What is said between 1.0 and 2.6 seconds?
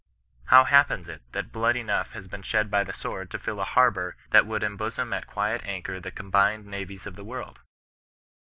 it that blood enough has been